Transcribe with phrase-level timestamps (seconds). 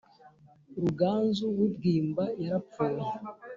[0.81, 3.03] Ruganzu wi bwimba yarapfuye